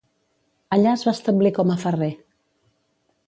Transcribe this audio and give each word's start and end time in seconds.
Allà 0.77 0.93
es 0.99 1.03
va 1.09 1.13
establir 1.17 1.53
com 1.59 1.73
a 1.73 1.77
ferrer. 1.83 2.11